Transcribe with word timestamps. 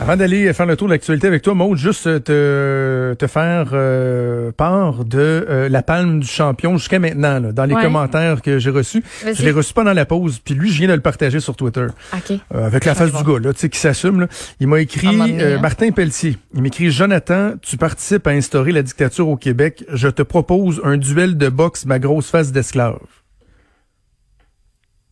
Avant 0.00 0.16
d'aller 0.16 0.52
faire 0.54 0.64
le 0.64 0.76
tour 0.76 0.88
de 0.88 0.94
l'actualité 0.94 1.26
avec 1.26 1.42
toi, 1.42 1.52
Maud, 1.54 1.76
juste 1.76 2.04
te, 2.24 3.14
te 3.18 3.26
faire 3.26 3.68
euh, 3.74 4.50
part 4.50 5.04
de 5.04 5.18
euh, 5.18 5.68
la 5.68 5.82
palme 5.82 6.20
du 6.20 6.26
champion 6.26 6.78
jusqu'à 6.78 6.98
maintenant, 6.98 7.38
là, 7.38 7.52
dans 7.52 7.66
les 7.66 7.74
Ouais. 7.74 7.82
commentaires 7.82 8.40
que 8.40 8.58
j'ai 8.58 8.70
reçus. 8.70 9.04
Je 9.22 9.42
l'ai 9.44 9.50
reçu 9.50 9.74
pendant 9.74 9.92
la 9.92 10.06
pause, 10.06 10.38
puis 10.42 10.54
lui, 10.54 10.70
je 10.72 10.78
viens 10.78 10.88
de 10.88 10.94
le 10.94 11.00
partager 11.00 11.38
sur 11.38 11.54
Twitter. 11.54 11.86
OK. 12.14 12.32
Euh, 12.54 12.66
avec 12.66 12.86
la 12.86 12.94
face 12.94 13.12
du 13.12 13.22
gars, 13.22 13.38
là, 13.40 13.52
tu 13.52 13.60
sais, 13.60 13.68
qui 13.68 13.78
s'assume. 13.78 14.26
Il 14.58 14.68
m'a 14.68 14.80
écrit, 14.80 15.06
donné, 15.18 15.42
euh, 15.42 15.58
hein. 15.58 15.60
Martin 15.60 15.90
Pelletier, 15.90 16.38
il 16.54 16.62
m'écrit, 16.62 16.90
Jonathan, 16.90 17.52
tu 17.60 17.76
participes 17.76 18.26
à 18.26 18.30
instaurer 18.30 18.72
la 18.72 18.82
dictature 18.82 19.28
au 19.28 19.36
Québec. 19.36 19.84
Je 19.92 20.08
te 20.08 20.22
propose 20.22 20.80
un 20.82 20.96
duel 20.96 21.36
de 21.36 21.50
boxe, 21.50 21.84
ma 21.84 21.98
grosse 21.98 22.30
face 22.30 22.52
d'esclave. 22.52 22.98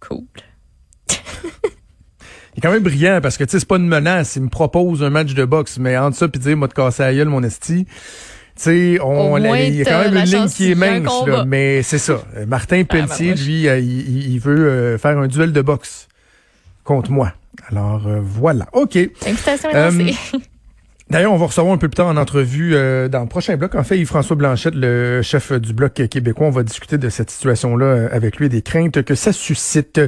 Cool. 0.00 0.25
Il 2.59 2.61
est 2.61 2.62
quand 2.62 2.72
même 2.72 2.82
brillant 2.82 3.20
parce 3.22 3.36
que 3.36 3.45
tu 3.45 3.52
sais 3.52 3.61
c'est 3.61 3.68
pas 3.68 3.77
une 3.77 3.86
menace, 3.86 4.34
il 4.34 4.43
me 4.43 4.48
propose 4.48 5.04
un 5.04 5.11
match 5.11 5.32
de 5.32 5.45
boxe, 5.45 5.79
mais 5.79 5.96
entre 5.96 6.17
ça 6.17 6.26
puis 6.26 6.40
dire 6.40 6.57
moi 6.57 6.67
te 6.67 6.75
casser 6.75 7.04
la 7.04 7.14
gueule 7.14 7.29
mon 7.29 7.44
esti. 7.44 7.84
Tu 7.84 7.93
sais, 8.57 8.98
on 9.00 9.36
il 9.36 9.76
y 9.76 9.82
a 9.82 9.84
quand 9.84 10.11
même 10.11 10.17
une 10.17 10.25
ligne 10.25 10.48
qui 10.48 10.72
est 10.72 10.75
mince 10.75 11.25
là, 11.29 11.44
mais 11.44 11.84
c'est 11.84 11.98
ça. 11.98 12.21
Euh, 12.36 12.46
Martin 12.46 12.82
Pelletier 12.90 13.34
bah, 13.34 13.40
lui 13.40 13.68
euh, 13.68 13.79
il, 13.79 14.40
veut 14.40 14.68
euh, 14.68 14.98
faire 14.98 15.17
un 15.17 15.29
duel 15.29 15.53
de 15.53 15.62
boxe 15.62 16.08
contre 16.82 17.12
moi. 17.12 17.32
Alors 17.71 18.08
euh, 18.08 18.18
voilà. 18.21 18.67
OK. 18.72 18.96
Invitation 19.25 19.70
Euh. 19.72 19.90
D'ailleurs, 21.11 21.32
on 21.32 21.39
va 21.39 21.46
recevoir 21.46 21.72
un 21.72 21.79
peu 21.79 21.89
plus 21.89 21.96
tard 21.96 22.08
en 22.08 22.18
entrevue 22.18 22.72
euh, 22.75 23.08
dans 23.08 23.21
le 23.22 23.29
prochain 23.29 23.57
bloc. 23.57 23.75
En 23.75 23.82
fait, 23.82 23.96
Yves-François 23.98 24.36
Blanchette, 24.36 24.75
le 24.75 25.22
chef 25.22 25.53
du 25.53 25.72
bloc 25.72 25.94
québécois, 25.94 26.46
on 26.48 26.50
va 26.50 26.62
discuter 26.62 26.98
de 26.98 27.08
cette 27.08 27.31
situation-là 27.31 27.86
euh, 27.86 28.08
avec 28.12 28.36
lui 28.36 28.46
et 28.46 28.48
des 28.50 28.61
craintes 28.61 29.03
que 29.03 29.14
ça 29.14 29.32
suscite. 29.32 30.00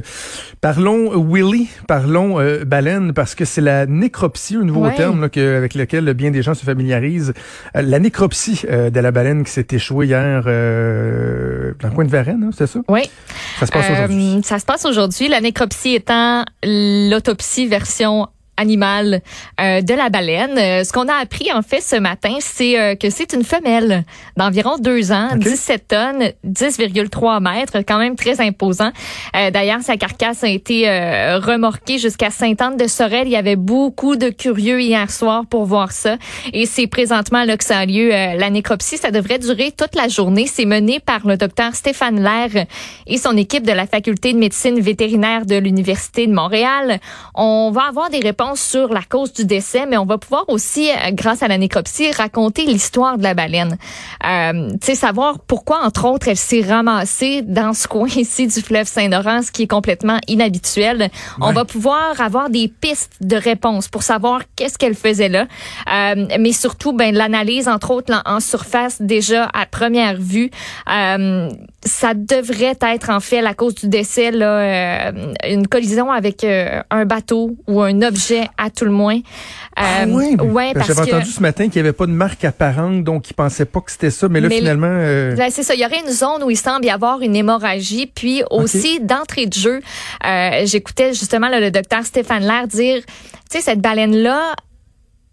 Parlons 0.61 1.11
euh, 1.11 1.17
Willy, 1.17 1.69
parlons 1.87 2.39
euh, 2.39 2.63
baleine, 2.65 3.13
parce 3.13 3.33
que 3.33 3.45
c'est 3.45 3.61
la 3.61 3.87
nécropsie, 3.87 4.57
un 4.57 4.63
nouveau 4.63 4.81
Ouais. 4.85 4.95
terme 4.95 5.21
là, 5.21 5.29
que- 5.29 5.57
avec 5.57 5.73
lequel 5.73 6.13
bien 6.13 6.29
des 6.29 6.43
gens 6.43 6.53
se 6.53 6.63
familiarisent. 6.65 7.33
Euh, 7.75 7.81
la 7.81 7.97
nécropsie 7.97 8.61
euh, 8.69 8.91
de 8.91 8.99
la 8.99 9.11
baleine 9.11 9.43
qui 9.43 9.51
s'est 9.51 9.67
échouée 9.71 10.05
hier 10.05 10.43
euh, 10.45 11.73
dans 11.81 11.87
le 11.89 11.95
coin 11.95 12.05
de 12.05 12.11
Varennes, 12.11 12.43
hein, 12.47 12.51
c'est 12.55 12.67
ça? 12.67 12.79
Oui. 12.89 13.01
Ça 13.59 13.65
se 13.65 13.71
passe 13.71 13.89
aujourd'hui. 13.89 14.35
Euh, 14.37 14.41
ça 14.43 14.59
se 14.59 14.65
passe 14.65 14.85
aujourd'hui. 14.85 15.29
La 15.29 15.41
nécropsie 15.41 15.95
étant 15.95 16.45
l'autopsie 16.63 17.65
version 17.67 18.27
animale 18.61 19.21
euh, 19.59 19.81
de 19.81 19.93
la 19.93 20.09
baleine. 20.09 20.57
Euh, 20.57 20.83
ce 20.83 20.93
qu'on 20.93 21.07
a 21.07 21.15
appris 21.15 21.51
en 21.51 21.61
fait 21.61 21.81
ce 21.81 21.95
matin, 21.95 22.37
c'est 22.39 22.79
euh, 22.79 22.95
que 22.95 23.09
c'est 23.09 23.33
une 23.33 23.43
femelle 23.43 24.03
d'environ 24.37 24.77
deux 24.77 25.11
ans, 25.11 25.29
Ok. 25.33 25.39
17 25.39 25.87
tonnes, 25.87 26.31
10,3 26.45 27.41
mètres, 27.41 27.79
quand 27.87 27.97
même 27.97 28.15
très 28.15 28.39
imposant. 28.39 28.91
D'ailleurs, 29.33 29.81
sa 29.81 29.97
carcasse 29.97 30.43
a 30.43 30.47
été 30.47 30.87
remorquée 31.39 31.97
jusqu'à 31.97 32.29
Sainte-Anne-de-Sorel. 32.29 33.27
Il 33.27 33.31
y 33.31 33.35
avait 33.35 33.55
beaucoup 33.55 34.15
de 34.15 34.29
curieux 34.29 34.81
hier 34.81 35.09
soir 35.09 35.45
pour 35.49 35.65
voir 35.65 35.91
ça. 35.91 36.17
Et 36.53 36.65
c'est 36.65 36.87
présentement 36.87 37.43
là 37.43 37.57
que 37.57 37.63
ça 37.63 37.79
a 37.79 37.85
lieu. 37.85 38.09
la 38.09 38.49
nécropsie, 38.49 38.97
ça 38.97 39.11
devrait 39.11 39.39
durer 39.39 39.71
toute 39.71 39.95
la 39.95 40.07
journée. 40.07 40.47
C'est 40.47 40.65
mené 40.65 40.99
par 40.99 41.27
le 41.27 41.37
docteur 41.37 41.75
Stéphane 41.75 42.21
Lair 42.21 42.65
et 43.07 43.17
son 43.17 43.35
équipe 43.37 43.65
de 43.65 43.73
la 43.73 43.87
faculté 43.87 44.33
de 44.33 44.37
médecine 44.37 44.79
vétérinaire 44.79 45.45
de 45.45 45.55
l'Université 45.55 46.27
de 46.27 46.33
Montréal. 46.33 46.99
On 47.35 47.71
va 47.71 47.83
avoir 47.87 48.09
des 48.09 48.19
réponses 48.19 48.50
sur 48.55 48.93
la 48.93 49.01
cause 49.01 49.33
du 49.33 49.45
décès, 49.45 49.85
mais 49.85 49.97
on 49.97 50.05
va 50.05 50.17
pouvoir 50.17 50.45
aussi, 50.47 50.89
euh, 50.89 51.11
grâce 51.11 51.43
à 51.43 51.47
la 51.47 51.57
nécropsie, 51.57 52.11
raconter 52.11 52.65
l'histoire 52.65 53.17
de 53.17 53.23
la 53.23 53.33
baleine. 53.33 53.77
Euh, 54.25 54.71
tu 54.73 54.77
sais, 54.81 54.95
savoir 54.95 55.39
pourquoi, 55.39 55.83
entre 55.83 56.05
autres, 56.05 56.27
elle 56.27 56.37
s'est 56.37 56.61
ramassée 56.61 57.41
dans 57.41 57.73
ce 57.73 57.87
coin 57.91 58.07
ici 58.15 58.47
du 58.47 58.61
fleuve 58.61 58.87
Saint-Laurent, 58.87 59.41
ce 59.41 59.51
qui 59.51 59.63
est 59.63 59.67
complètement 59.67 60.19
inhabituel. 60.27 61.09
On 61.39 61.53
va 61.53 61.65
pouvoir 61.65 62.19
avoir 62.19 62.49
des 62.49 62.67
pistes 62.67 63.17
de 63.21 63.35
réponses 63.35 63.87
pour 63.87 64.03
savoir 64.03 64.41
qu'est-ce 64.55 64.77
qu'elle 64.77 64.95
faisait 64.95 65.29
là, 65.29 65.47
Euh, 65.91 66.27
mais 66.39 66.53
surtout, 66.53 66.93
ben 66.93 67.13
l'analyse, 67.13 67.67
entre 67.67 67.91
autres, 67.91 68.11
là, 68.11 68.21
en 68.25 68.39
surface, 68.39 69.01
déjà 69.01 69.49
à 69.53 69.65
première 69.65 70.17
vue, 70.17 70.49
euh, 70.89 71.49
ça 71.83 72.13
devrait 72.13 72.77
être 72.81 73.09
en 73.09 73.19
fait 73.19 73.41
la 73.41 73.53
cause 73.53 73.75
du 73.75 73.87
décès, 73.87 74.31
là, 74.31 75.09
euh, 75.09 75.33
une 75.49 75.67
collision 75.67 76.11
avec 76.11 76.43
euh, 76.43 76.81
un 76.91 77.05
bateau 77.05 77.57
ou 77.67 77.81
un 77.81 78.01
objet 78.01 78.40
à 78.57 78.69
tout 78.69 78.85
le 78.85 78.91
moins. 78.91 79.19
Ah 79.75 80.03
Euh, 80.03 80.05
oui, 80.07 80.35
ouais, 80.35 80.73
parce 80.73 80.87
j'avais 80.87 81.09
que 81.09 81.15
entendu 81.15 81.31
ce 81.31 81.39
matin 81.41 81.65
qu'il 81.69 81.81
n'y 81.81 81.87
avait 81.87 81.95
pas 81.95 82.05
de 82.05 82.11
marque 82.11 82.43
apparente, 82.45 83.03
donc 83.03 83.29
il 83.29 83.33
pensait 83.33 83.65
pas 83.65 83.81
que 83.81 83.91
c'était 83.91 84.09
ça, 84.09 84.27
mais 84.27 84.39
là 84.41 84.49
Mais 84.49 84.57
finalement, 84.57 84.87
euh, 84.89 85.35
Ben, 85.35 85.49
c'est 85.49 85.63
ça. 85.63 85.73
Il 85.73 85.79
y 85.81 85.85
aurait 85.85 86.01
une 86.05 86.11
zone 86.11 86.43
où 86.43 86.49
il 86.49 86.57
semble 86.57 86.85
y 86.85 86.89
avoir 86.89 87.21
une 87.21 87.35
hémorragie. 87.35 88.07
Puis 88.07 88.43
aussi, 88.49 88.99
d'entrée 88.99 89.45
de 89.45 89.53
jeu, 89.53 89.81
euh, 90.25 90.61
j'écoutais 90.65 91.13
justement 91.13 91.47
là, 91.49 91.59
le 91.59 91.71
docteur 91.71 92.05
Stéphane 92.05 92.43
Lair 92.43 92.67
dire, 92.67 93.01
tu 93.05 93.57
sais, 93.57 93.61
cette 93.61 93.79
baleine-là 93.81 94.55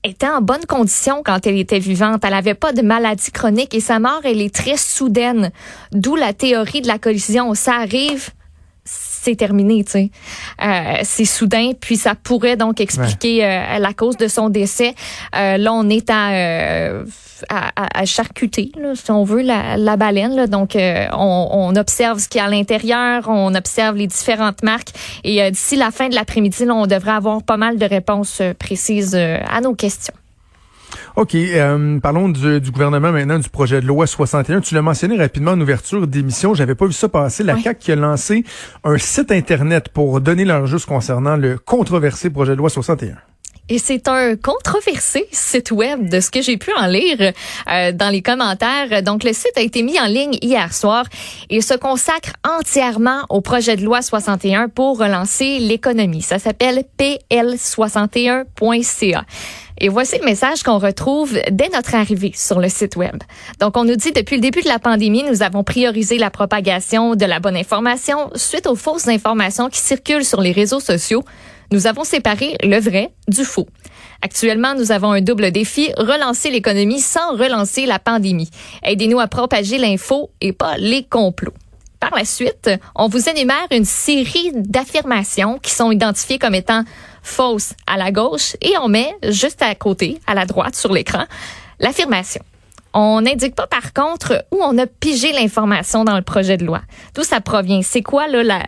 était 0.04 0.28
en 0.28 0.40
bonne 0.40 0.64
condition 0.66 1.22
quand 1.24 1.46
elle 1.46 1.58
était 1.58 1.78
vivante. 1.78 2.22
Elle 2.24 2.34
avait 2.34 2.54
pas 2.54 2.72
de 2.72 2.82
maladie 2.82 3.30
chronique 3.32 3.74
et 3.74 3.80
sa 3.80 3.98
mort, 3.98 4.20
elle 4.24 4.40
est 4.40 4.54
très 4.54 4.76
soudaine. 4.76 5.50
D'où 5.92 6.14
la 6.16 6.32
théorie 6.32 6.80
de 6.80 6.86
la 6.88 6.98
collision. 6.98 7.52
Ça 7.54 7.74
arrive, 7.74 8.30
c'est 9.28 9.36
terminé, 9.36 9.84
tu 9.84 9.92
sais. 9.92 10.10
Euh, 10.64 11.00
c'est 11.02 11.24
soudain, 11.26 11.72
puis 11.78 11.96
ça 11.96 12.14
pourrait 12.14 12.56
donc 12.56 12.80
expliquer 12.80 13.44
euh, 13.44 13.78
la 13.78 13.92
cause 13.92 14.16
de 14.16 14.26
son 14.28 14.48
décès. 14.48 14.94
Euh, 15.36 15.58
là, 15.58 15.72
on 15.72 15.88
est 15.90 16.08
à, 16.10 17.02
à, 17.48 17.68
à- 17.76 18.00
à 18.00 18.04
charcuter, 18.06 18.72
là, 18.80 18.92
si 18.94 19.10
on 19.10 19.24
veut, 19.24 19.42
la, 19.42 19.76
la 19.76 19.96
baleine. 19.96 20.34
Là. 20.34 20.46
Donc, 20.46 20.70
on, 20.76 21.48
on 21.52 21.76
observe 21.76 22.18
ce 22.18 22.28
qu'il 22.28 22.38
y 22.40 22.42
a 22.42 22.46
à 22.46 22.50
l'intérieur, 22.50 23.24
on 23.28 23.54
observe 23.54 23.96
les 23.96 24.06
différentes 24.06 24.62
marques. 24.62 24.90
Et 25.24 25.50
d'ici 25.50 25.76
la 25.76 25.90
fin 25.90 26.08
de 26.08 26.14
l'après-midi, 26.14 26.64
on 26.70 26.86
devrait 26.86 27.12
avoir 27.12 27.42
pas 27.42 27.56
mal 27.56 27.78
de 27.78 27.84
réponses 27.84 28.40
précises 28.58 29.14
à 29.14 29.60
nos 29.60 29.74
questions. 29.74 30.14
OK. 31.18 31.34
euh, 31.34 31.98
parlons 31.98 32.28
du, 32.28 32.60
du 32.60 32.70
gouvernement 32.70 33.10
maintenant, 33.10 33.40
du 33.40 33.48
projet 33.48 33.80
de 33.80 33.86
loi 33.86 34.06
61. 34.06 34.60
Tu 34.60 34.76
l'as 34.76 34.82
mentionné 34.82 35.16
rapidement 35.16 35.50
en 35.50 35.60
ouverture 35.60 36.06
d'émission. 36.06 36.54
J'avais 36.54 36.76
pas 36.76 36.86
vu 36.86 36.92
ça 36.92 37.08
passer. 37.08 37.42
La 37.42 37.54
Oui. 37.54 37.62
CAQ 37.62 37.80
qui 37.80 37.90
a 37.90 37.96
lancé 37.96 38.44
un 38.84 38.98
site 38.98 39.32
Internet 39.32 39.88
pour 39.88 40.20
donner 40.20 40.44
leur 40.44 40.68
juste 40.68 40.86
concernant 40.86 41.36
le 41.36 41.58
controversé 41.58 42.30
projet 42.30 42.52
de 42.52 42.58
loi 42.58 42.70
61. 42.70 43.16
Et 43.68 43.78
c'est 43.78 44.06
un 44.08 44.36
controversé 44.36 45.26
site 45.32 45.72
web 45.72 46.08
de 46.08 46.20
ce 46.20 46.30
que 46.30 46.40
j'ai 46.40 46.56
pu 46.56 46.70
en 46.78 46.86
lire 46.86 47.32
euh, 47.68 47.90
dans 47.92 48.10
les 48.10 48.22
commentaires. 48.22 49.02
Donc, 49.02 49.24
le 49.24 49.32
site 49.32 49.56
a 49.56 49.60
été 49.60 49.82
mis 49.82 49.98
en 50.00 50.06
ligne 50.06 50.38
hier 50.40 50.72
soir 50.72 51.04
et 51.50 51.60
se 51.60 51.74
consacre 51.74 52.30
entièrement 52.48 53.24
au 53.28 53.40
projet 53.40 53.74
de 53.76 53.84
loi 53.84 54.02
61 54.02 54.68
pour 54.68 54.98
relancer 54.98 55.58
l'économie. 55.58 56.22
Ça 56.22 56.38
s'appelle 56.38 56.84
pl61.ca. 56.98 59.24
Et 59.80 59.88
voici 59.88 60.18
le 60.18 60.24
message 60.24 60.62
qu'on 60.62 60.78
retrouve 60.78 61.38
dès 61.50 61.68
notre 61.68 61.94
arrivée 61.94 62.32
sur 62.34 62.58
le 62.58 62.68
site 62.68 62.96
web. 62.96 63.16
Donc, 63.60 63.76
on 63.76 63.84
nous 63.84 63.94
dit 63.94 64.12
depuis 64.12 64.36
le 64.36 64.42
début 64.42 64.62
de 64.62 64.68
la 64.68 64.80
pandémie, 64.80 65.22
nous 65.22 65.42
avons 65.42 65.62
priorisé 65.62 66.18
la 66.18 66.30
propagation 66.30 67.14
de 67.14 67.24
la 67.24 67.38
bonne 67.38 67.56
information 67.56 68.30
suite 68.34 68.66
aux 68.66 68.74
fausses 68.74 69.06
informations 69.06 69.68
qui 69.68 69.78
circulent 69.78 70.24
sur 70.24 70.40
les 70.40 70.52
réseaux 70.52 70.80
sociaux. 70.80 71.22
Nous 71.70 71.86
avons 71.86 72.02
séparé 72.02 72.56
le 72.62 72.80
vrai 72.80 73.12
du 73.28 73.44
faux. 73.44 73.68
Actuellement, 74.20 74.74
nous 74.74 74.90
avons 74.90 75.12
un 75.12 75.20
double 75.20 75.52
défi, 75.52 75.92
relancer 75.96 76.50
l'économie 76.50 77.00
sans 77.00 77.36
relancer 77.36 77.86
la 77.86 78.00
pandémie. 78.00 78.50
Aidez-nous 78.82 79.20
à 79.20 79.28
propager 79.28 79.78
l'info 79.78 80.30
et 80.40 80.52
pas 80.52 80.76
les 80.76 81.04
complots. 81.04 81.54
Par 82.00 82.14
la 82.14 82.24
suite, 82.24 82.70
on 82.94 83.08
vous 83.08 83.28
énumère 83.28 83.66
une 83.72 83.84
série 83.84 84.52
d'affirmations 84.54 85.58
qui 85.58 85.72
sont 85.72 85.90
identifiées 85.90 86.38
comme 86.38 86.54
étant 86.54 86.84
fausses 87.22 87.74
à 87.86 87.96
la 87.96 88.12
gauche 88.12 88.56
et 88.60 88.76
on 88.78 88.88
met 88.88 89.14
juste 89.28 89.62
à 89.62 89.74
côté, 89.74 90.20
à 90.26 90.34
la 90.34 90.46
droite 90.46 90.76
sur 90.76 90.92
l'écran, 90.92 91.24
l'affirmation. 91.80 92.42
On 92.94 93.20
n'indique 93.20 93.54
pas 93.54 93.66
par 93.66 93.92
contre 93.92 94.44
où 94.50 94.58
on 94.62 94.76
a 94.78 94.86
pigé 94.86 95.32
l'information 95.32 96.04
dans 96.04 96.16
le 96.16 96.22
projet 96.22 96.56
de 96.56 96.64
loi. 96.64 96.80
D'où 97.14 97.22
ça 97.22 97.40
provient? 97.40 97.82
C'est 97.82 98.02
quoi 98.02 98.26
là, 98.28 98.42
la, 98.42 98.62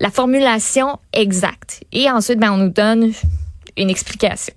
la 0.00 0.10
formulation 0.10 0.98
exacte? 1.12 1.82
Et 1.92 2.08
ensuite, 2.08 2.38
ben, 2.38 2.52
on 2.52 2.56
nous 2.56 2.68
donne 2.68 3.12
une 3.76 3.90
explication. 3.90 4.54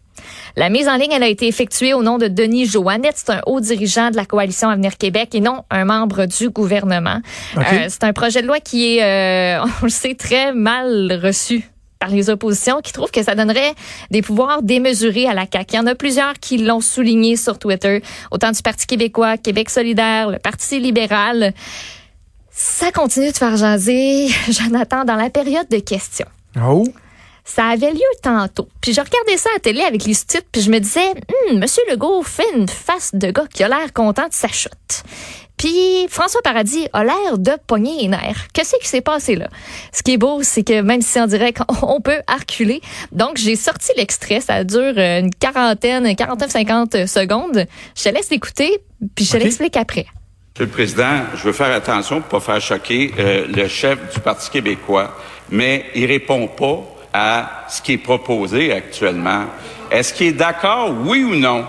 La 0.55 0.69
mise 0.69 0.87
en 0.87 0.95
ligne, 0.95 1.11
elle 1.11 1.23
a 1.23 1.27
été 1.27 1.47
effectuée 1.47 1.93
au 1.93 2.03
nom 2.03 2.17
de 2.17 2.27
Denis 2.27 2.65
Joannette. 2.65 3.15
C'est 3.17 3.31
un 3.31 3.41
haut 3.45 3.59
dirigeant 3.59 4.11
de 4.11 4.15
la 4.15 4.25
coalition 4.25 4.69
Avenir 4.69 4.97
Québec 4.97 5.33
et 5.35 5.39
non 5.39 5.63
un 5.69 5.85
membre 5.85 6.25
du 6.25 6.49
gouvernement. 6.49 7.19
Euh, 7.57 7.61
c'est 7.89 8.03
un 8.03 8.13
projet 8.13 8.41
de 8.41 8.47
loi 8.47 8.59
qui 8.59 8.97
est, 8.97 9.03
euh, 9.03 9.65
on 9.81 9.85
le 9.85 9.89
sait, 9.89 10.15
très 10.15 10.53
mal 10.53 11.19
reçu 11.23 11.69
par 11.99 12.09
les 12.09 12.29
oppositions 12.29 12.81
qui 12.81 12.93
trouvent 12.93 13.11
que 13.11 13.23
ça 13.23 13.35
donnerait 13.35 13.73
des 14.11 14.21
pouvoirs 14.21 14.61
démesurés 14.61 15.27
à 15.27 15.33
la 15.33 15.45
CAQ. 15.51 15.73
Il 15.73 15.75
y 15.75 15.79
en 15.79 15.87
a 15.87 15.95
plusieurs 15.95 16.33
qui 16.35 16.57
l'ont 16.57 16.81
souligné 16.81 17.35
sur 17.35 17.59
Twitter, 17.59 18.01
autant 18.31 18.51
du 18.51 18.61
Parti 18.61 18.87
québécois, 18.87 19.37
Québec 19.37 19.69
solidaire, 19.69 20.29
le 20.29 20.39
Parti 20.39 20.79
libéral. 20.79 21.53
Ça 22.51 22.91
continue 22.91 23.31
de 23.31 23.37
faire 23.37 23.55
jaser, 23.57 24.27
Jonathan, 24.49 25.05
dans 25.05 25.15
la 25.15 25.29
période 25.29 25.67
de 25.69 25.79
questions. 25.79 26.27
Oh! 26.61 26.85
Ça 27.45 27.67
avait 27.67 27.93
lieu 27.93 27.99
tantôt. 28.21 28.67
Puis 28.81 28.93
je 28.93 28.99
regardais 28.99 29.37
ça 29.37 29.49
à 29.51 29.53
la 29.53 29.59
télé 29.59 29.81
avec 29.81 30.03
les 30.03 30.13
sous-titres, 30.13 30.47
puis 30.51 30.61
je 30.61 30.69
me 30.69 30.79
disais, 30.79 31.11
Hum, 31.49 31.59
Monsieur 31.59 31.81
Legault 31.89 32.21
fait 32.23 32.49
une 32.53 32.67
face 32.67 33.15
de 33.15 33.31
gars 33.31 33.45
qui 33.51 33.63
a 33.63 33.69
l'air 33.69 33.93
content 33.93 34.27
de 34.27 34.33
sa 34.33 34.49
chute. 34.49 35.03
Puis 35.57 36.07
François 36.09 36.41
Paradis 36.43 36.87
a 36.93 37.03
l'air 37.03 37.37
de 37.37 37.51
pogner 37.65 38.01
les 38.01 38.07
nerfs. 38.07 38.47
Qu'est-ce 38.53 38.75
qui 38.79 38.87
s'est 38.87 39.01
passé 39.01 39.35
là? 39.35 39.47
Ce 39.91 40.03
qui 40.03 40.13
est 40.13 40.17
beau, 40.17 40.43
c'est 40.43 40.63
que 40.63 40.81
même 40.81 41.01
si 41.01 41.19
en 41.19 41.25
direct, 41.25 41.61
on 41.81 41.99
peut 41.99 42.21
arculer. 42.27 42.79
Donc, 43.11 43.37
j'ai 43.37 43.55
sorti 43.55 43.91
l'extrait. 43.97 44.39
Ça 44.39 44.63
dure 44.63 44.93
euh, 44.97 45.21
une 45.21 45.33
quarantaine, 45.33 46.15
quarantaine, 46.15 46.49
cinquante 46.49 47.07
secondes. 47.07 47.65
Je 47.95 48.03
te 48.03 48.09
laisse 48.09 48.29
l'écouter, 48.29 48.79
puis 49.15 49.25
je 49.25 49.31
te 49.31 49.37
l'explique 49.37 49.77
après. 49.77 50.05
Monsieur 50.53 50.65
le 50.65 50.71
Président, 50.71 51.21
je 51.35 51.43
veux 51.43 51.53
faire 51.53 51.75
attention 51.75 52.21
pour 52.21 52.39
pas 52.39 52.53
faire 52.53 52.61
choquer 52.61 53.11
euh, 53.17 53.47
le 53.47 53.67
chef 53.67 54.13
du 54.13 54.19
Parti 54.19 54.49
québécois, 54.49 55.15
mais 55.49 55.85
il 55.95 56.05
répond 56.05 56.47
pas 56.47 56.83
à 57.13 57.65
ce 57.69 57.81
qui 57.81 57.93
est 57.93 57.97
proposé 57.97 58.71
actuellement. 58.73 59.45
Est-ce 59.89 60.13
qu'il 60.13 60.27
est 60.27 60.31
d'accord, 60.33 60.93
oui 61.05 61.23
ou 61.23 61.35
non, 61.35 61.65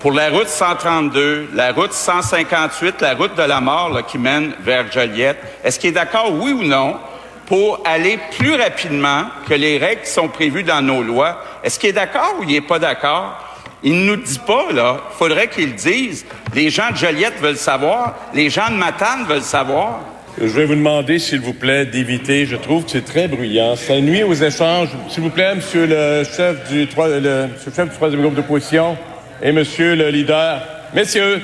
pour 0.00 0.12
la 0.12 0.30
route 0.30 0.48
132, 0.48 1.50
la 1.54 1.72
route 1.72 1.92
158, 1.92 3.02
la 3.02 3.14
route 3.14 3.36
de 3.36 3.42
la 3.42 3.60
mort 3.60 3.90
là, 3.90 4.02
qui 4.02 4.16
mène 4.16 4.52
vers 4.62 4.90
Joliette, 4.90 5.38
est-ce 5.62 5.78
qu'il 5.78 5.90
est 5.90 5.92
d'accord, 5.92 6.32
oui 6.32 6.52
ou 6.52 6.64
non, 6.64 6.96
pour 7.44 7.82
aller 7.84 8.18
plus 8.38 8.54
rapidement 8.54 9.24
que 9.46 9.52
les 9.52 9.76
règles 9.76 10.00
qui 10.02 10.10
sont 10.10 10.28
prévues 10.28 10.62
dans 10.62 10.80
nos 10.80 11.02
lois? 11.02 11.44
Est-ce 11.62 11.78
qu'il 11.78 11.90
est 11.90 11.94
d'accord 11.94 12.36
ou 12.38 12.44
il 12.44 12.48
n'est 12.48 12.60
pas 12.62 12.78
d'accord? 12.78 13.46
Il 13.82 13.92
ne 13.92 14.06
nous 14.06 14.16
dit 14.16 14.40
pas, 14.46 14.72
là. 14.72 15.00
Il 15.12 15.16
faudrait 15.18 15.48
qu'il 15.48 15.74
dise. 15.74 16.24
Les 16.54 16.70
gens 16.70 16.90
de 16.92 16.96
Joliette 16.96 17.38
veulent 17.40 17.56
savoir. 17.56 18.14
Les 18.34 18.48
gens 18.48 18.70
de 18.70 18.76
Matane 18.76 19.24
veulent 19.26 19.42
savoir. 19.42 20.00
Je 20.38 20.46
vais 20.46 20.64
vous 20.64 20.76
demander, 20.76 21.18
s'il 21.18 21.40
vous 21.40 21.54
plaît, 21.54 21.84
d'éviter. 21.86 22.46
Je 22.46 22.56
trouve 22.56 22.84
que 22.84 22.90
c'est 22.90 23.04
très 23.04 23.26
bruyant. 23.26 23.76
Ça 23.76 24.00
nuit 24.00 24.22
aux 24.22 24.34
échanges. 24.34 24.90
S'il 25.08 25.22
vous 25.22 25.30
plaît, 25.30 25.54
monsieur 25.54 25.86
le 25.86 26.24
chef 26.24 26.68
du, 26.70 26.86
le, 26.86 27.48
chef 27.74 27.88
du 27.88 27.94
troisième 27.94 28.22
groupe 28.22 28.34
d'opposition 28.34 28.96
et 29.42 29.52
monsieur 29.52 29.94
le 29.94 30.08
leader. 30.08 30.62
Messieurs, 30.94 31.40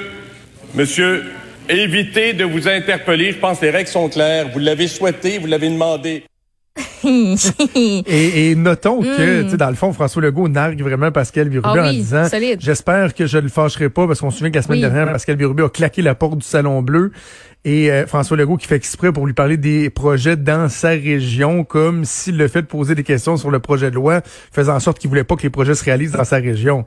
monsieur, 0.74 1.24
évitez 1.68 2.32
de 2.32 2.44
vous 2.44 2.68
interpeller. 2.68 3.32
Je 3.32 3.38
pense 3.38 3.58
que 3.58 3.66
les 3.66 3.70
règles 3.70 3.88
sont 3.88 4.08
claires. 4.08 4.48
Vous 4.52 4.58
l'avez 4.58 4.88
souhaité, 4.88 5.38
vous 5.38 5.46
l'avez 5.46 5.70
demandé. 5.70 6.24
et, 7.04 8.50
et, 8.50 8.54
notons 8.54 9.00
que, 9.00 9.42
tu 9.42 9.50
sais, 9.50 9.56
dans 9.56 9.70
le 9.70 9.76
fond, 9.76 9.92
François 9.92 10.20
Legault 10.20 10.48
nargue 10.48 10.82
vraiment 10.82 11.10
Pascal 11.10 11.48
Birubé 11.48 11.80
ah 11.80 11.88
en 11.88 11.90
disant 11.90 12.24
J'espère 12.58 13.14
que 13.14 13.26
je 13.26 13.38
ne 13.38 13.42
le 13.42 13.48
fâcherai 13.48 13.88
pas 13.88 14.06
parce 14.06 14.20
qu'on 14.20 14.30
se 14.30 14.38
souvient 14.38 14.50
que 14.50 14.56
la 14.56 14.62
semaine 14.62 14.80
dernière, 14.80 15.10
Pascal 15.12 15.36
Birubé 15.36 15.62
a 15.62 15.68
claqué 15.68 16.02
la 16.02 16.14
porte 16.14 16.38
du 16.38 16.46
Salon 16.46 16.82
Bleu. 16.82 17.12
Et 17.64 17.90
euh, 17.90 18.06
François 18.06 18.36
Legault 18.36 18.58
qui 18.58 18.66
fait 18.66 18.76
exprès 18.76 19.12
pour 19.12 19.26
lui 19.26 19.32
parler 19.32 19.56
des 19.56 19.90
projets 19.90 20.36
dans 20.36 20.68
sa 20.68 20.90
région, 20.90 21.64
comme 21.64 22.04
s'il 22.04 22.36
le 22.36 22.46
fait 22.46 22.62
de 22.62 22.66
poser 22.66 22.94
des 22.94 23.02
questions 23.02 23.36
sur 23.36 23.50
le 23.50 23.58
projet 23.58 23.90
de 23.90 23.96
loi, 23.96 24.20
faisant 24.52 24.76
en 24.76 24.80
sorte 24.80 24.98
qu'il 24.98 25.08
voulait 25.08 25.24
pas 25.24 25.34
que 25.34 25.42
les 25.42 25.50
projets 25.50 25.74
se 25.74 25.84
réalisent 25.84 26.12
dans 26.12 26.24
sa 26.24 26.36
région. 26.36 26.84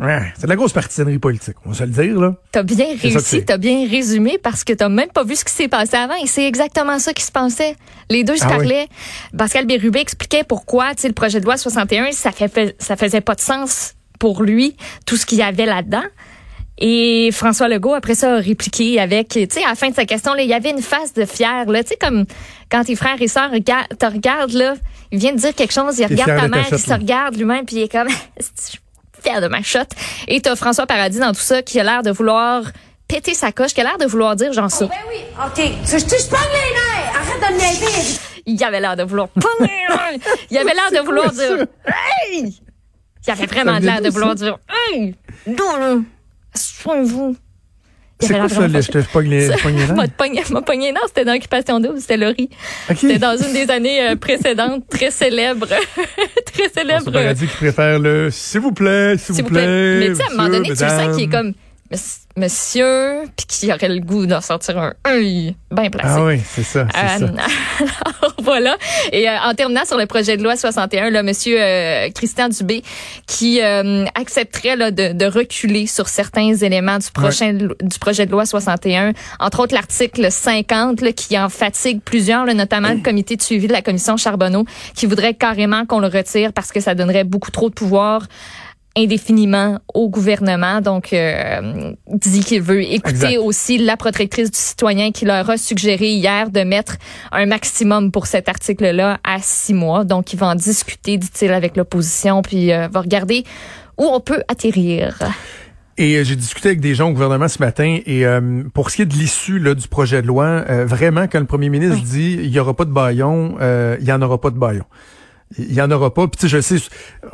Ouais, 0.00 0.32
c'est 0.34 0.44
de 0.44 0.48
la 0.48 0.56
grosse 0.56 0.72
partisanerie 0.72 1.18
politique, 1.18 1.56
on 1.66 1.70
va 1.70 1.74
se 1.74 1.84
le 1.84 1.90
dire, 1.90 2.18
là. 2.18 2.34
T'as 2.52 2.62
bien 2.62 2.86
réussi, 3.00 3.44
t'as 3.44 3.58
bien 3.58 3.86
résumé 3.86 4.38
parce 4.42 4.64
que 4.64 4.72
t'as 4.72 4.88
même 4.88 5.10
pas 5.10 5.24
vu 5.24 5.36
ce 5.36 5.44
qui 5.44 5.52
s'est 5.52 5.68
passé 5.68 5.94
avant 5.94 6.14
et 6.14 6.26
c'est 6.26 6.46
exactement 6.46 6.98
ça 6.98 7.12
qui 7.12 7.22
se 7.22 7.30
passait. 7.30 7.76
Les 8.08 8.24
deux 8.24 8.36
se 8.36 8.44
ah 8.44 8.48
parlaient. 8.48 8.88
Pascal 9.36 9.66
Bérubé 9.66 10.00
expliquait 10.00 10.42
pourquoi, 10.42 10.94
tu 10.94 11.02
sais, 11.02 11.08
le 11.08 11.14
projet 11.14 11.38
de 11.38 11.44
loi 11.44 11.58
61, 11.58 12.12
ça 12.12 12.32
fait, 12.32 12.74
ça 12.78 12.96
faisait 12.96 13.20
pas 13.20 13.34
de 13.34 13.40
sens 13.40 13.94
pour 14.18 14.42
lui, 14.42 14.74
tout 15.04 15.16
ce 15.16 15.26
qu'il 15.26 15.38
y 15.38 15.42
avait 15.42 15.66
là-dedans. 15.66 16.04
Et 16.78 17.28
François 17.32 17.68
Legault, 17.68 17.92
après 17.92 18.14
ça, 18.14 18.36
a 18.36 18.40
répliqué 18.40 18.98
avec, 18.98 19.28
tu 19.28 19.46
sais, 19.50 19.62
à 19.62 19.68
la 19.68 19.74
fin 19.74 19.90
de 19.90 19.94
sa 19.94 20.06
question, 20.06 20.32
là, 20.32 20.42
il 20.42 20.48
y 20.48 20.54
avait 20.54 20.70
une 20.70 20.80
face 20.80 21.12
de 21.12 21.26
fier, 21.26 21.66
là, 21.66 21.82
tu 21.82 21.90
sais, 21.90 21.96
comme 22.00 22.24
quand 22.70 22.84
tes 22.84 22.96
frères 22.96 23.20
et 23.20 23.28
sœurs 23.28 23.50
te 23.50 24.06
regardent, 24.06 24.54
là, 24.54 24.74
il 25.12 25.18
vient 25.18 25.32
de 25.32 25.38
dire 25.38 25.54
quelque 25.54 25.74
chose, 25.74 25.98
il 25.98 26.06
regarde 26.06 26.40
ta 26.40 26.48
mère, 26.48 26.66
il 26.72 26.78
se 26.78 26.92
regarde 26.92 27.36
lui-même, 27.36 27.66
puis 27.66 27.76
il 27.76 27.82
est 27.82 27.92
comme, 27.92 28.08
fier 29.20 29.40
de 29.40 29.48
ma 29.48 29.62
shot. 29.62 29.80
Et 30.28 30.40
t'as 30.40 30.56
François 30.56 30.86
Paradis 30.86 31.18
dans 31.18 31.32
tout 31.32 31.40
ça 31.40 31.62
qui 31.62 31.78
a 31.80 31.84
l'air 31.84 32.02
de 32.02 32.10
vouloir 32.10 32.64
péter 33.08 33.34
sa 33.34 33.52
coche, 33.52 33.74
qui 33.74 33.80
a 33.80 33.84
l'air 33.84 33.98
de 33.98 34.06
vouloir 34.06 34.36
dire 34.36 34.52
genre 34.52 34.70
ça. 34.70 34.86
Oh, 34.86 34.88
ben 34.88 34.96
oui, 35.08 35.20
OK. 35.44 35.54
Tu, 35.84 35.96
tu, 35.96 35.96
je 35.96 36.30
les 36.30 36.74
nerfs? 36.74 37.14
Arrête 37.14 37.40
de 37.40 37.54
me. 37.56 38.30
Il 38.46 38.64
avait 38.64 38.80
l'air 38.80 38.96
de 38.96 39.02
vouloir 39.02 39.28
Il 40.50 40.58
avait 40.58 40.74
l'air 40.74 40.90
de 40.92 41.04
vouloir 41.04 41.30
dire 41.32 41.66
Hey! 41.86 42.60
Il 43.26 43.30
avait 43.30 43.46
vraiment 43.46 43.78
l'air 43.78 44.00
de 44.00 44.08
vouloir 44.08 44.34
dire 44.34 44.58
Hey! 44.68 45.14
Soignez-vous. 46.54 47.36
C'est 48.20 48.34
quoi 48.34 48.48
ça, 48.48 48.68
je 48.68 48.90
te 48.90 48.98
pogne 49.12 49.30
les, 49.30 49.48
M'a 49.94 50.62
pogné, 50.62 50.92
non, 50.92 51.00
c'était 51.06 51.24
dans 51.24 51.34
Occupation 51.34 51.80
double, 51.80 52.00
c'était 52.00 52.16
Laurie. 52.16 52.50
C'était 52.88 53.18
dans 53.18 53.36
une 53.36 53.52
des 53.52 53.70
années 53.70 54.10
euh, 54.10 54.16
précédentes, 54.16 54.84
très 54.88 55.10
célèbre. 55.10 55.66
très 56.52 56.68
célèbre. 56.68 57.10
Paradis 57.10 57.46
qui 57.46 57.56
préfère 57.56 57.98
le 57.98 58.30
s'il 58.30 58.60
vous 58.60 58.72
plaît, 58.72 59.16
s'il 59.16 59.36
vous, 59.36 59.44
plaît. 59.44 59.98
Mais 59.98 60.08
tu 60.08 60.16
sais, 60.16 60.22
à 60.22 60.26
un 60.26 60.36
moment 60.36 60.48
donné, 60.48 60.68
tu 60.68 60.76
sens 60.76 61.16
qu'il 61.16 61.24
est 61.24 61.28
comme 61.28 61.52
monsieur, 62.36 63.22
puis 63.36 63.46
qui 63.48 63.72
aurait 63.72 63.88
le 63.88 63.98
goût 63.98 64.24
d'en 64.26 64.40
sortir 64.40 64.78
un 64.78 64.94
œil 65.08 65.56
bien 65.72 65.90
placé. 65.90 66.14
Ah 66.16 66.24
oui, 66.24 66.40
c'est 66.44 66.62
ça, 66.62 66.86
c'est 66.94 67.18
ça. 67.18 67.24
Euh, 67.24 67.28
alors, 68.20 68.34
voilà. 68.38 68.76
Et 69.12 69.28
euh, 69.28 69.36
en 69.44 69.54
terminant 69.54 69.84
sur 69.84 69.98
le 69.98 70.06
projet 70.06 70.36
de 70.36 70.42
loi 70.42 70.56
61, 70.56 71.10
là, 71.10 71.24
monsieur 71.24 71.56
euh, 71.60 72.08
Christian 72.14 72.48
Dubé 72.48 72.82
qui 73.26 73.60
accepterait 73.60 74.76
là, 74.76 74.90
de, 74.90 75.12
de, 75.12 75.26
reculer 75.26 75.86
sur 75.86 76.08
certains 76.08 76.54
éléments 76.54 76.98
du 76.98 77.10
prochain 77.10 77.52
du 77.52 77.98
projet 78.00 78.26
de 78.26 78.30
loi 78.30 78.46
61, 78.46 79.12
entre 79.40 79.60
autres 79.60 79.74
l'article 79.74 80.30
50 80.30 81.00
là, 81.00 81.12
qui 81.12 81.38
en 81.38 81.48
fatigue 81.48 82.00
plusieurs, 82.02 82.44
là, 82.44 82.54
notamment 82.54 82.90
le 82.90 83.00
comité 83.00 83.36
de 83.36 83.42
suivi 83.42 83.66
de 83.66 83.72
la 83.72 83.82
commission 83.82 84.16
Charbonneau, 84.16 84.64
qui 84.94 85.06
voudrait 85.06 85.34
carrément 85.34 85.84
qu'on 85.86 85.98
le 85.98 86.08
retire 86.08 86.52
parce 86.52 86.70
que 86.70 86.80
ça 86.80 86.94
donnerait 86.94 87.24
beaucoup 87.24 87.50
trop 87.50 87.68
de 87.68 87.74
pouvoir 87.74 88.22
indéfiniment 88.96 89.78
au 89.94 90.08
gouvernement. 90.08 90.80
Donc, 90.80 91.12
euh, 91.12 91.92
dit 92.08 92.40
qu'il 92.40 92.62
veut 92.62 92.82
écouter 92.82 93.38
aussi 93.38 93.78
la 93.78 93.96
protectrice 93.96 94.50
du 94.50 94.58
citoyen 94.58 95.12
qui 95.12 95.24
leur 95.24 95.48
a 95.48 95.56
suggéré 95.56 96.10
hier 96.10 96.50
de 96.50 96.60
mettre 96.60 96.96
un 97.32 97.46
maximum 97.46 98.10
pour 98.10 98.26
cet 98.26 98.48
article-là 98.48 99.18
à 99.24 99.38
six 99.40 99.74
mois. 99.74 100.04
Donc, 100.04 100.32
il 100.32 100.38
va 100.38 100.48
en 100.48 100.54
discuter, 100.54 101.18
dit-il, 101.18 101.52
avec 101.52 101.76
l'opposition, 101.76 102.42
puis 102.42 102.72
euh, 102.72 102.88
va 102.88 103.00
regarder 103.00 103.44
où 103.96 104.04
on 104.04 104.20
peut 104.20 104.42
atterrir. 104.48 105.18
Et 105.96 106.16
euh, 106.16 106.24
j'ai 106.24 106.36
discuté 106.36 106.68
avec 106.70 106.80
des 106.80 106.94
gens 106.94 107.10
au 107.10 107.12
gouvernement 107.12 107.48
ce 107.48 107.58
matin 107.60 107.98
et 108.04 108.26
euh, 108.26 108.62
pour 108.74 108.90
ce 108.90 108.96
qui 108.96 109.02
est 109.02 109.06
de 109.06 109.14
l'issue 109.14 109.60
du 109.60 109.88
projet 109.88 110.22
de 110.22 110.26
loi, 110.26 110.62
vraiment 110.84 111.28
quand 111.28 111.38
le 111.40 111.46
premier 111.46 111.68
ministre 111.68 112.02
dit 112.02 112.38
il 112.42 112.48
y 112.48 112.58
aura 112.58 112.74
pas 112.74 112.86
de 112.86 112.92
baillon, 112.92 113.56
il 114.00 114.06
y 114.06 114.12
en 114.12 114.22
aura 114.22 114.40
pas 114.40 114.50
de 114.50 114.58
baillon 114.58 114.84
il 115.58 115.72
y 115.72 115.82
en 115.82 115.90
aura 115.90 116.14
pas. 116.14 116.28
Puis 116.28 116.48
je 116.48 116.60
sais, 116.60 116.76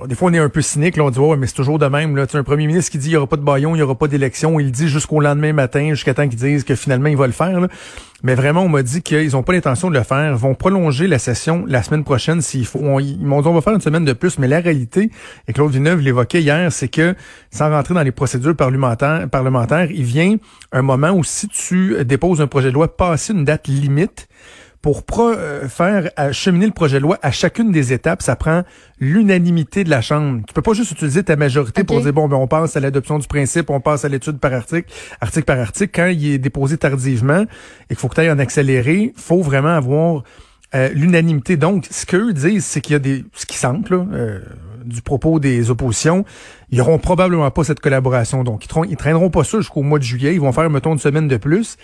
des 0.07 0.15
fois 0.15 0.31
on 0.31 0.35
est 0.35 0.39
un 0.39 0.49
peu 0.49 0.63
cynique, 0.63 0.97
là, 0.97 1.05
on 1.05 1.11
dit 1.11 1.19
ouais, 1.19 1.37
mais 1.37 1.47
c'est 1.47 1.55
toujours 1.55 1.79
de 1.79 1.87
même. 1.87 2.17
Là, 2.17 2.27
tu 2.27 2.37
un 2.37 2.43
premier 2.43 2.67
ministre 2.67 2.91
qui 2.91 2.99
dit 2.99 3.09
il 3.09 3.13
y 3.13 3.17
aura 3.17 3.27
pas 3.27 3.37
de 3.37 3.43
baillon, 3.43 3.77
il 3.77 3.79
y 3.79 3.83
aura 3.83 3.95
pas 3.95 4.09
d'élection, 4.09 4.59
il 4.59 4.73
dit 4.73 4.89
jusqu'au 4.89 5.21
lendemain 5.21 5.53
matin, 5.53 5.91
jusqu'à 5.91 6.15
temps 6.15 6.29
qu'ils 6.29 6.39
disent 6.39 6.65
que 6.65 6.75
finalement 6.75 7.09
il 7.09 7.17
va 7.17 7.27
le 7.27 7.33
faire. 7.33 7.61
Là. 7.61 7.69
Mais 8.23 8.35
vraiment, 8.35 8.63
on 8.63 8.69
m'a 8.69 8.83
dit 8.83 9.03
qu'ils 9.03 9.37
ont 9.37 9.43
pas 9.43 9.53
l'intention 9.53 9.91
de 9.91 9.95
le 9.97 10.03
faire. 10.03 10.33
Ils 10.33 10.39
vont 10.39 10.55
prolonger 10.55 11.07
la 11.07 11.19
session 11.19 11.65
la 11.69 11.83
semaine 11.83 12.05
prochaine 12.05 12.41
s'il 12.41 12.67
faut. 12.67 12.81
ils 13.01 13.19
m'ont 13.21 13.43
dit 13.43 13.49
on 13.49 13.55
va 13.55 13.61
faire 13.61 13.75
une 13.75 13.81
semaine 13.81 14.05
de 14.05 14.15
plus, 14.15 14.39
mais 14.39 14.49
la 14.49 14.61
réalité, 14.61 15.11
et 15.47 15.53
Claude 15.53 15.71
Villeneuve 15.71 16.01
l'évoquait 16.01 16.41
hier, 16.41 16.73
c'est 16.73 16.89
que 16.89 17.15
sans 17.51 17.71
rentrer 17.71 17.95
dans 17.95 18.03
les 18.03 18.13
procédures 18.13 18.56
parlementaires, 18.56 19.29
parlementaires, 19.29 19.91
il 19.91 20.05
vient 20.05 20.37
un 20.73 20.82
moment 20.82 21.11
où 21.11 21.23
si 21.23 21.49
tu 21.49 22.03
déposes 22.05 22.41
un 22.41 22.46
projet 22.46 22.69
de 22.69 22.75
loi 22.75 22.96
passer 22.96 23.35
une 23.35 23.44
date 23.44 23.69
limite 23.69 24.29
pour 24.94 25.20
euh, 25.20 25.69
faire 25.69 26.10
cheminer 26.32 26.66
le 26.66 26.72
projet 26.72 26.98
de 26.98 27.02
loi 27.02 27.19
à 27.22 27.32
chacune 27.32 27.72
des 27.72 27.93
étapes, 27.93 28.22
ça 28.22 28.36
prend 28.36 28.62
l'unanimité 29.00 29.82
de 29.82 29.90
la 29.90 30.00
Chambre. 30.00 30.43
Tu 30.46 30.55
peux 30.55 30.62
pas 30.62 30.74
juste 30.74 30.93
utiliser 30.93 31.24
ta 31.24 31.34
majorité 31.34 31.82
pour 31.82 32.00
dire 32.00 32.12
bon 32.12 32.28
ben 32.28 32.36
on 32.36 32.46
passe 32.46 32.76
à 32.76 32.81
l'adoption 32.81 33.19
du 33.19 33.26
principe, 33.26 33.70
on 33.70 33.81
passe 33.81 34.05
à 34.05 34.08
l'étude 34.08 34.38
par 34.38 34.52
article, 34.52 34.93
article 35.20 35.44
par 35.44 35.58
article. 35.58 35.90
Quand 35.93 36.06
il 36.06 36.32
est 36.32 36.38
déposé 36.38 36.78
tardivement 36.78 37.43
et 37.43 37.46
qu'il 37.88 37.96
faut 37.96 38.08
que 38.08 38.14
tu 38.14 38.20
ailles 38.20 38.31
en 38.31 38.38
accéléré, 38.38 39.12
faut 39.16 39.43
vraiment 39.43 39.74
avoir 39.76 40.22
euh, 40.74 40.88
l'unanimité. 40.94 41.56
Donc, 41.56 41.86
ce 41.90 42.06
qu'eux 42.06 42.32
disent, 42.32 42.64
c'est 42.64 42.81
qu'il 42.81 42.93
y 42.93 42.96
a 42.96 43.00
des 43.00 43.24
ce 43.34 43.46
qui 43.46 43.56
semble 43.56 43.88
là, 43.90 44.06
euh, 44.12 44.40
du 44.84 45.02
propos 45.02 45.40
des 45.40 45.70
oppositions, 45.70 46.24
ils 46.70 46.81
auront 46.81 46.98
probablement 46.98 47.50
pas 47.50 47.64
cette 47.64 47.81
collaboration. 47.81 48.44
Donc, 48.44 48.66
ils, 48.66 48.90
ils 48.90 48.96
traîneront 48.96 49.31
pas 49.31 49.43
ça 49.43 49.58
jusqu'au 49.58 49.82
mois 49.82 49.98
de 49.98 50.05
juillet. 50.05 50.34
Ils 50.34 50.40
vont 50.40 50.52
faire 50.52 50.70
mettons 50.70 50.93
une 50.93 50.98
semaine 50.98 51.28
de 51.28 51.36
plus. 51.36 51.76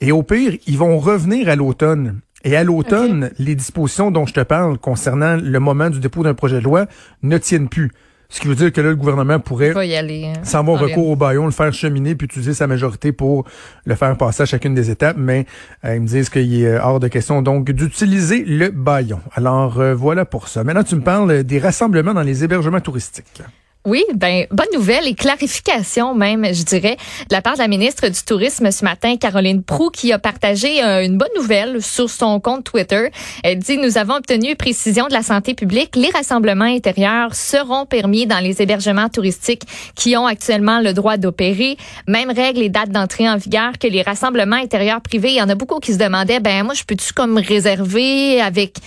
Et 0.00 0.12
au 0.12 0.22
pire, 0.22 0.52
ils 0.66 0.76
vont 0.76 0.98
revenir 0.98 1.48
à 1.48 1.56
l'automne. 1.56 2.20
Et 2.44 2.56
à 2.56 2.62
l'automne, 2.64 3.30
les 3.38 3.54
dispositions 3.54 4.10
dont 4.10 4.26
je 4.26 4.34
te 4.34 4.40
parle 4.40 4.78
concernant 4.78 5.36
le 5.36 5.60
moment 5.60 5.88
du 5.88 5.98
dépôt 5.98 6.22
d'un 6.22 6.34
projet 6.34 6.58
de 6.58 6.64
loi 6.64 6.86
ne 7.22 7.38
tiennent 7.38 7.68
plus. 7.68 7.90
Ce 8.28 8.40
qui 8.40 8.48
veut 8.48 8.54
dire 8.54 8.72
que 8.72 8.80
là, 8.80 8.88
le 8.88 8.96
gouvernement 8.96 9.38
pourrait, 9.38 9.72
hein, 9.76 10.32
sans 10.42 10.58
avoir 10.58 10.80
recours 10.80 11.08
au 11.08 11.16
baillon, 11.16 11.44
le 11.44 11.52
faire 11.52 11.72
cheminer 11.72 12.14
puis 12.14 12.24
utiliser 12.26 12.52
sa 12.52 12.66
majorité 12.66 13.12
pour 13.12 13.44
le 13.84 13.94
faire 13.94 14.16
passer 14.16 14.42
à 14.42 14.46
chacune 14.46 14.74
des 14.74 14.90
étapes. 14.90 15.16
Mais 15.18 15.46
euh, 15.84 15.94
ils 15.94 16.00
me 16.00 16.06
disent 16.06 16.30
qu'il 16.30 16.62
est 16.62 16.78
hors 16.78 17.00
de 17.00 17.08
question 17.08 17.42
donc 17.42 17.70
d'utiliser 17.70 18.44
le 18.44 18.70
baillon. 18.70 19.20
Alors 19.34 19.80
euh, 19.80 19.94
voilà 19.94 20.24
pour 20.24 20.48
ça. 20.48 20.64
Maintenant, 20.64 20.82
tu 20.82 20.96
me 20.96 21.02
parles 21.02 21.44
des 21.44 21.58
rassemblements 21.58 22.14
dans 22.14 22.22
les 22.22 22.44
hébergements 22.44 22.80
touristiques. 22.80 23.42
Oui, 23.86 24.02
ben 24.14 24.46
bonne 24.50 24.72
nouvelle 24.72 25.06
et 25.06 25.14
clarification 25.14 26.14
même, 26.14 26.46
je 26.54 26.62
dirais, 26.62 26.96
de 27.28 27.34
la 27.34 27.42
part 27.42 27.52
de 27.52 27.58
la 27.58 27.68
ministre 27.68 28.08
du 28.08 28.18
Tourisme 28.24 28.70
ce 28.70 28.82
matin, 28.82 29.18
Caroline 29.18 29.62
Prou, 29.62 29.90
qui 29.90 30.10
a 30.10 30.18
partagé 30.18 30.82
euh, 30.82 31.04
une 31.04 31.18
bonne 31.18 31.28
nouvelle 31.36 31.82
sur 31.82 32.08
son 32.08 32.40
compte 32.40 32.64
Twitter. 32.64 33.10
Elle 33.42 33.58
dit 33.58 33.76
nous 33.76 33.98
avons 33.98 34.14
obtenu 34.14 34.56
précision 34.56 35.06
de 35.08 35.12
la 35.12 35.22
santé 35.22 35.52
publique. 35.52 35.96
Les 35.96 36.08
rassemblements 36.08 36.64
intérieurs 36.64 37.34
seront 37.34 37.84
permis 37.84 38.26
dans 38.26 38.38
les 38.38 38.62
hébergements 38.62 39.10
touristiques 39.10 39.64
qui 39.94 40.16
ont 40.16 40.26
actuellement 40.26 40.80
le 40.80 40.94
droit 40.94 41.18
d'opérer. 41.18 41.76
Même 42.08 42.30
règles 42.30 42.62
et 42.62 42.70
dates 42.70 42.88
d'entrée 42.88 43.28
en 43.28 43.36
vigueur 43.36 43.72
que 43.78 43.86
les 43.86 44.00
rassemblements 44.00 44.56
intérieurs 44.56 45.02
privés. 45.02 45.32
Il 45.32 45.36
y 45.36 45.42
en 45.42 45.50
a 45.50 45.56
beaucoup 45.56 45.78
qui 45.78 45.92
se 45.92 45.98
demandaient 45.98 46.40
ben 46.40 46.64
moi 46.64 46.72
je 46.72 46.84
peux-tu 46.84 47.12
comme 47.12 47.36
réserver 47.36 48.40
avec 48.40 48.78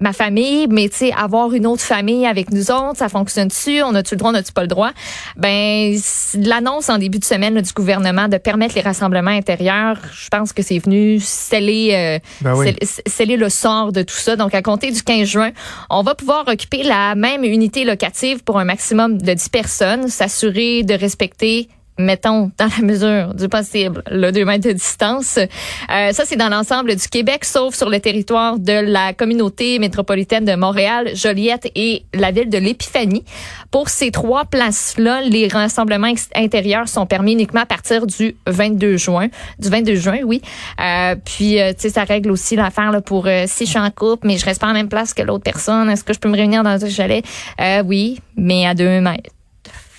ma 0.00 0.12
famille, 0.12 0.66
mais 0.68 0.88
tu 0.88 0.96
sais, 0.96 1.12
avoir 1.12 1.52
une 1.52 1.66
autre 1.66 1.82
famille 1.82 2.26
avec 2.26 2.50
nous 2.50 2.70
autres, 2.70 2.96
ça 2.98 3.08
fonctionne-tu? 3.08 3.82
On 3.82 3.94
a-tu 3.94 4.14
le 4.14 4.18
droit, 4.18 4.30
on 4.32 4.34
a-tu 4.34 4.52
pas 4.52 4.62
le 4.62 4.68
droit? 4.68 4.90
Ben, 5.36 5.96
l'annonce 6.34 6.88
en 6.88 6.98
début 6.98 7.18
de 7.18 7.24
semaine 7.24 7.60
du 7.60 7.72
gouvernement 7.72 8.28
de 8.28 8.36
permettre 8.38 8.74
les 8.74 8.80
rassemblements 8.80 9.30
intérieurs, 9.30 9.98
je 10.12 10.28
pense 10.28 10.52
que 10.52 10.62
c'est 10.62 10.78
venu 10.78 11.20
sceller, 11.20 11.90
euh, 11.92 12.18
Ben 12.40 12.54
oui. 12.54 12.66
sceller- 12.66 13.02
sceller 13.06 13.36
le 13.36 13.48
sort 13.48 13.92
de 13.92 14.02
tout 14.02 14.14
ça. 14.16 14.36
Donc, 14.36 14.54
à 14.54 14.62
compter 14.62 14.90
du 14.90 15.02
15 15.02 15.28
juin, 15.28 15.50
on 15.90 16.02
va 16.02 16.14
pouvoir 16.14 16.46
occuper 16.48 16.82
la 16.82 17.14
même 17.14 17.44
unité 17.44 17.84
locative 17.84 18.42
pour 18.44 18.58
un 18.58 18.64
maximum 18.64 19.18
de 19.18 19.34
10 19.34 19.48
personnes, 19.48 20.08
s'assurer 20.08 20.82
de 20.82 20.94
respecter 20.94 21.68
mettons, 21.98 22.50
dans 22.58 22.68
la 22.78 22.84
mesure 22.86 23.34
du 23.34 23.48
possible, 23.48 24.02
le 24.10 24.30
2 24.30 24.44
mètres 24.44 24.66
de 24.68 24.72
distance. 24.72 25.38
Euh, 25.38 26.12
ça, 26.12 26.24
c'est 26.24 26.36
dans 26.36 26.48
l'ensemble 26.48 26.94
du 26.96 27.08
Québec, 27.08 27.44
sauf 27.44 27.74
sur 27.74 27.90
le 27.90 28.00
territoire 28.00 28.58
de 28.58 28.72
la 28.72 29.12
communauté 29.12 29.78
métropolitaine 29.78 30.44
de 30.44 30.54
Montréal, 30.54 31.10
Joliette 31.14 31.70
et 31.74 32.04
la 32.14 32.30
ville 32.30 32.48
de 32.48 32.58
l'Épiphanie. 32.58 33.24
Pour 33.70 33.88
ces 33.88 34.10
trois 34.10 34.44
places-là, 34.44 35.22
les 35.22 35.48
rassemblements 35.48 36.12
intérieurs 36.34 36.88
sont 36.88 37.06
permis 37.06 37.32
uniquement 37.32 37.62
à 37.62 37.66
partir 37.66 38.06
du 38.06 38.36
22 38.46 38.96
juin. 38.96 39.28
Du 39.58 39.68
22 39.68 39.94
juin, 39.96 40.18
oui. 40.24 40.40
Euh, 40.80 41.14
puis, 41.24 41.60
euh, 41.60 41.72
tu 41.72 41.80
sais, 41.82 41.90
ça 41.90 42.04
règle 42.04 42.30
aussi 42.30 42.56
l'affaire 42.56 42.90
là, 42.90 43.00
pour 43.00 43.26
euh, 43.26 43.44
si 43.46 43.64
je 43.66 43.70
suis 43.70 43.78
en 43.78 43.90
couple, 43.90 44.26
mais 44.26 44.38
je 44.38 44.44
reste 44.44 44.60
pas 44.60 44.68
en 44.68 44.72
même 44.74 44.88
place 44.88 45.14
que 45.14 45.22
l'autre 45.22 45.44
personne. 45.44 45.90
Est-ce 45.90 46.04
que 46.04 46.12
je 46.12 46.18
peux 46.18 46.28
me 46.28 46.36
réunir 46.36 46.62
dans 46.62 46.84
un 46.84 46.88
chalet? 46.88 47.24
Euh, 47.60 47.82
oui, 47.84 48.20
mais 48.36 48.66
à 48.66 48.74
deux 48.74 49.00
mètres. 49.00 49.30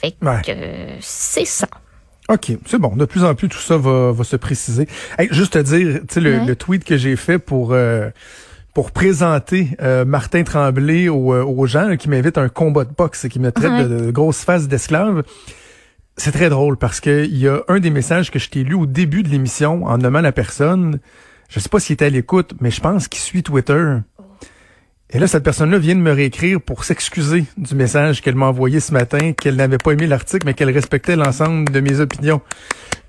Fait 0.01 0.11
que 0.11 0.25
Ouais. 0.25 0.97
c'est 0.99 1.45
ça. 1.45 1.67
OK, 2.29 2.53
c'est 2.65 2.79
bon. 2.79 2.95
De 2.95 3.05
plus 3.05 3.23
en 3.23 3.35
plus, 3.35 3.49
tout 3.49 3.57
ça 3.59 3.77
va, 3.77 4.11
va 4.11 4.23
se 4.23 4.35
préciser. 4.37 4.87
Hey, 5.17 5.27
juste 5.31 5.53
te 5.53 5.59
dire, 5.59 5.99
tu 6.07 6.13
sais, 6.15 6.19
le, 6.21 6.31
Ouais. 6.39 6.45
le 6.45 6.55
tweet 6.55 6.83
que 6.85 6.95
j'ai 6.97 7.15
fait 7.15 7.37
pour 7.37 7.73
euh, 7.73 8.09
pour 8.73 8.91
présenter 8.91 9.67
euh, 9.81 10.05
Martin 10.05 10.43
Tremblay 10.43 11.09
aux, 11.09 11.33
euh, 11.33 11.43
aux 11.43 11.65
gens 11.67 11.87
là, 11.87 11.97
qui 11.97 12.09
m'invitent 12.09 12.37
à 12.37 12.41
un 12.41 12.49
combat 12.49 12.85
de 12.85 12.93
boxe 12.97 13.25
et 13.25 13.29
qui 13.29 13.39
me 13.39 13.51
traitent 13.51 13.71
Ouais. 13.71 13.83
de, 13.87 14.05
de 14.05 14.11
grosse 14.11 14.43
face 14.43 14.67
d'esclave. 14.67 15.23
C'est 16.17 16.31
très 16.31 16.49
drôle 16.49 16.77
parce 16.77 16.99
que 16.99 17.25
il 17.25 17.37
y 17.37 17.47
a 17.47 17.61
un 17.67 17.79
des 17.79 17.89
messages 17.89 18.31
que 18.31 18.39
je 18.39 18.49
t'ai 18.49 18.63
lu 18.63 18.75
au 18.75 18.85
début 18.85 19.21
de 19.23 19.29
l'émission 19.29 19.83
en 19.85 19.97
nommant 19.97 20.21
la 20.21 20.31
personne. 20.31 20.99
Je 21.49 21.59
sais 21.59 21.69
pas 21.69 21.79
s'il 21.79 21.95
était 21.95 22.05
à 22.05 22.09
l'écoute, 22.09 22.53
mais 22.61 22.71
je 22.71 22.79
pense 22.81 23.07
qu'il 23.07 23.19
suit 23.19 23.43
Twitter. 23.43 23.97
Et 25.15 25.19
là, 25.19 25.27
cette 25.27 25.43
personne-là 25.43 25.77
vient 25.77 25.93
de 25.95 25.99
me 25.99 26.11
réécrire 26.11 26.59
pour 26.59 26.83
s'excuser 26.85 27.45
du 27.57 27.75
message 27.75 28.21
qu'elle 28.21 28.35
m'a 28.35 28.47
envoyé 28.47 28.79
ce 28.79 28.91
matin, 28.93 29.33
qu'elle 29.33 29.55
n'avait 29.55 29.77
pas 29.77 29.91
aimé 29.91 30.07
l'article, 30.07 30.45
mais 30.47 30.55
qu'elle 30.55 30.71
respectait 30.71 31.15
l'ensemble 31.15 31.71
de 31.71 31.79
mes 31.81 31.99
opinions. 31.99 32.41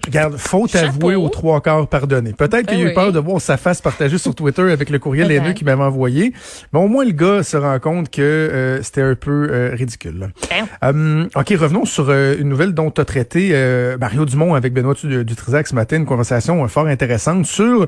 Regarde, 0.05 0.37
faute 0.37 0.77
avouée 0.77 1.15
aux 1.15 1.31
trois 1.31 1.63
quarts 1.63 1.89
pardonnée. 1.89 2.35
Peut-être 2.35 2.67
qu'il 2.67 2.75
a 2.77 2.81
Ben 2.81 2.85
eu 2.85 2.89
oui. 2.89 2.95
peur 2.95 3.11
de 3.11 3.19
voir 3.19 3.41
sa 3.41 3.57
face 3.57 3.81
partagée 3.81 4.19
sur 4.19 4.35
Twitter 4.35 4.71
avec 4.71 4.91
le 4.91 4.99
courriel 4.99 5.31
haineux 5.33 5.55
qu'il 5.55 5.65
m'avait 5.65 5.83
envoyé. 5.83 6.35
Mais 6.75 6.79
au 6.79 6.89
moins, 6.89 7.07
le 7.07 7.13
gars 7.13 7.43
se 7.43 7.57
rend 7.57 7.79
compte 7.79 8.11
que 8.11 8.21
euh, 8.21 8.83
c'était 8.83 9.01
un 9.01 9.15
peu 9.15 9.49
euh, 9.51 9.71
ridicule. 9.73 10.29
Ben, 10.51 10.67
Hum, 10.83 11.29
OK, 11.35 11.55
revenons 11.59 11.87
sur 11.87 12.11
euh, 12.11 12.37
une 12.39 12.51
nouvelle 12.51 12.75
dont 12.75 12.91
tu 12.91 13.01
as 13.01 13.07
traité 13.07 13.55
Mario 13.99 14.27
Dumont 14.27 14.53
avec 14.55 14.75
Benoît 14.75 14.93
Du- 14.93 15.25
Dutrisac 15.25 15.67
ce 15.69 15.75
matin, 15.75 15.97
une 15.97 16.05
conversation 16.05 16.69
fort 16.69 16.87
intéressante 16.87 17.47
sur 17.47 17.87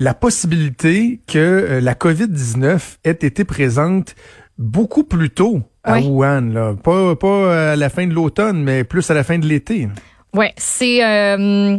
la 0.00 0.14
possibilité 0.14 1.20
que 1.28 1.78
la 1.80 1.94
COVID-19 1.94 2.78
ait 3.04 3.10
été 3.10 3.44
présente 3.52 4.14
beaucoup 4.56 5.04
plus 5.04 5.28
tôt 5.28 5.60
à. 5.84 6.00
Wuhan. 6.00 6.52
Là. 6.52 6.74
Pas, 6.82 7.14
pas 7.16 7.72
à 7.72 7.76
la 7.76 7.90
fin 7.90 8.06
de 8.06 8.14
l'automne, 8.14 8.62
mais 8.62 8.82
plus 8.82 9.10
à 9.10 9.14
la 9.14 9.24
fin 9.24 9.38
de 9.38 9.46
l'été. 9.46 9.88
Ouais, 10.34 10.54
c'est 10.56 11.04
euh, 11.04 11.78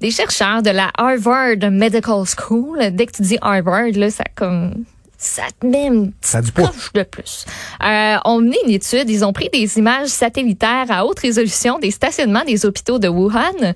des 0.00 0.10
chercheurs 0.10 0.62
de 0.62 0.70
la 0.70 0.90
Harvard 0.96 1.70
Medical 1.70 2.24
School. 2.24 2.78
Dès 2.92 3.04
que 3.04 3.12
tu 3.12 3.22
dis 3.22 3.38
Harvard, 3.42 3.92
là, 3.94 4.10
ça 4.10 4.24
comme 4.34 4.84
ça 5.18 5.42
te 5.60 5.66
met 5.66 5.86
une 5.86 6.12
petite 6.12 6.54
coche 6.54 6.92
de 6.94 7.02
plus. 7.02 7.44
Euh, 7.84 8.16
ont 8.24 8.40
mené 8.40 8.56
une 8.64 8.72
étude. 8.72 9.10
Ils 9.10 9.24
ont 9.24 9.34
pris 9.34 9.50
des 9.52 9.78
images 9.78 10.08
satellitaires 10.08 10.86
à 10.88 11.04
haute 11.04 11.18
résolution 11.18 11.78
des 11.78 11.90
stationnements 11.90 12.44
des 12.44 12.64
hôpitaux 12.64 12.98
de 12.98 13.08
Wuhan. 13.08 13.74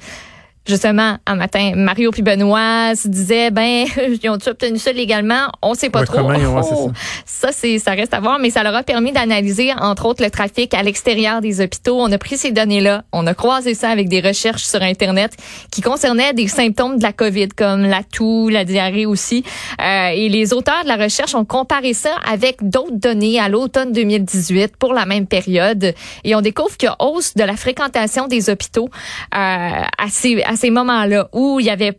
Justement, 0.66 1.16
un 1.26 1.36
matin, 1.36 1.72
Mario 1.76 2.10
puis 2.10 2.22
Benoît 2.22 2.94
se 2.96 3.08
disaient, 3.08 3.50
ben, 3.50 3.86
ils 4.22 4.28
ont 4.30 4.38
obtenu 4.46 4.78
ça 4.78 4.92
légalement? 4.92 5.48
On 5.62 5.74
sait 5.74 5.90
pas 5.90 6.00
Ouais, 6.00 6.06
trop. 6.06 6.16
comment 6.18 6.28
ouais, 6.30 6.62
Oh, 6.70 6.90
ça, 7.24 7.50
c'est, 7.52 7.78
ça 7.78 7.92
reste 7.92 8.12
à 8.14 8.20
voir, 8.20 8.38
mais 8.38 8.50
ça 8.50 8.62
leur 8.62 8.74
a 8.74 8.82
permis 8.82 9.12
d'analyser, 9.12 9.72
entre 9.78 10.06
autres, 10.06 10.24
le 10.24 10.30
trafic 10.30 10.74
à 10.74 10.82
l'extérieur 10.82 11.40
des 11.40 11.60
hôpitaux. 11.60 12.00
On 12.00 12.10
a 12.10 12.18
pris 12.18 12.36
ces 12.36 12.50
données-là, 12.50 13.04
on 13.12 13.26
a 13.26 13.34
croisé 13.34 13.74
ça 13.74 13.90
avec 13.90 14.08
des 14.08 14.20
recherches 14.20 14.64
sur 14.64 14.82
Internet 14.82 15.32
qui 15.70 15.82
concernaient 15.82 16.32
des 16.32 16.48
symptômes 16.48 16.98
de 16.98 17.02
la 17.02 17.12
COVID, 17.12 17.48
comme 17.48 17.82
la 17.82 18.02
toux, 18.02 18.48
la 18.48 18.64
diarrhée 18.64 19.06
aussi. 19.06 19.44
Euh, 19.80 20.08
et 20.08 20.28
les 20.28 20.52
auteurs 20.52 20.82
de 20.82 20.88
la 20.88 20.96
recherche 20.96 21.34
ont 21.34 21.44
comparé 21.44 21.94
ça 21.94 22.10
avec 22.30 22.56
d'autres 22.68 22.96
données 22.96 23.38
à 23.38 23.48
l'automne 23.48 23.92
2018 23.92 24.76
pour 24.76 24.94
la 24.94 25.06
même 25.06 25.26
période. 25.26 25.94
Et 26.24 26.34
on 26.34 26.40
découvre 26.40 26.76
qu'il 26.76 26.88
y 26.88 26.90
a 26.90 26.96
hausse 27.00 27.34
de 27.34 27.44
la 27.44 27.56
fréquentation 27.56 28.26
des 28.26 28.50
hôpitaux 28.50 28.88
euh, 29.34 29.38
à 29.38 30.08
ces, 30.10 30.42
à 30.56 30.58
ces 30.58 30.70
moments-là 30.70 31.28
où 31.32 31.60
il 31.60 31.66
y 31.66 31.70
avait 31.70 31.98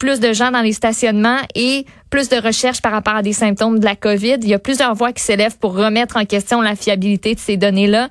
plus 0.00 0.18
de 0.18 0.32
gens 0.32 0.50
dans 0.50 0.60
les 0.60 0.72
stationnements 0.72 1.38
et 1.54 1.86
plus 2.10 2.28
de 2.28 2.36
recherches 2.36 2.82
par 2.82 2.90
rapport 2.90 3.14
à 3.14 3.22
des 3.22 3.32
symptômes 3.32 3.78
de 3.78 3.84
la 3.84 3.94
COVID. 3.94 4.38
Il 4.42 4.48
y 4.48 4.54
a 4.54 4.58
plusieurs 4.58 4.94
voix 4.94 5.12
qui 5.12 5.22
s'élèvent 5.22 5.56
pour 5.58 5.76
remettre 5.76 6.16
en 6.16 6.24
question 6.24 6.60
la 6.60 6.74
fiabilité 6.74 7.36
de 7.36 7.40
ces 7.40 7.56
données-là. 7.56 8.08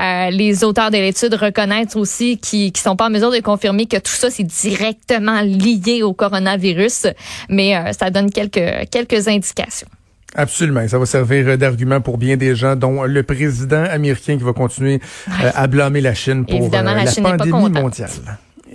Euh, 0.00 0.30
les 0.30 0.64
auteurs 0.64 0.90
de 0.90 0.96
l'étude 0.96 1.34
reconnaissent 1.34 1.94
aussi 1.94 2.38
qu'ils 2.38 2.72
ne 2.72 2.78
sont 2.78 2.96
pas 2.96 3.06
en 3.06 3.10
mesure 3.10 3.30
de 3.30 3.40
confirmer 3.40 3.84
que 3.86 3.98
tout 3.98 4.12
ça, 4.12 4.30
c'est 4.30 4.44
directement 4.44 5.42
lié 5.42 6.02
au 6.02 6.14
coronavirus, 6.14 7.08
mais 7.50 7.76
euh, 7.76 7.92
ça 7.92 8.10
donne 8.10 8.30
quelques, 8.30 8.88
quelques 8.90 9.28
indications. 9.28 9.88
Absolument. 10.34 10.88
Ça 10.88 10.98
va 10.98 11.06
servir 11.06 11.56
d'argument 11.58 12.00
pour 12.00 12.16
bien 12.16 12.36
des 12.36 12.56
gens, 12.56 12.76
dont 12.76 13.04
le 13.04 13.22
président 13.22 13.84
américain 13.84 14.36
qui 14.36 14.42
va 14.42 14.52
continuer 14.52 15.00
euh, 15.28 15.50
à 15.54 15.66
blâmer 15.66 16.00
la 16.00 16.14
Chine 16.14 16.44
pour 16.46 16.56
Évidemment, 16.56 16.94
la 16.94 17.04
la 17.04 17.10
Chine 17.10 17.22
pandémie 17.22 17.70
mondiale. 17.70 18.10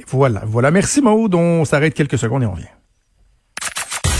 Voilà, 0.08 0.44
voilà. 0.46 0.72
Merci 0.72 1.02
Maud. 1.02 1.34
On 1.36 1.66
s'arrête 1.66 1.94
quelques 1.94 2.18
secondes 2.18 2.44
et 2.44 2.46
on 2.46 2.52
revient. 2.52 2.68